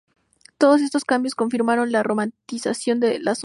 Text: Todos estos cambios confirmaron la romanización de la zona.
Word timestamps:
Todos 0.57 0.81
estos 0.81 1.05
cambios 1.05 1.35
confirmaron 1.35 1.91
la 1.91 2.01
romanización 2.01 2.99
de 2.99 3.19
la 3.19 3.35
zona. 3.35 3.39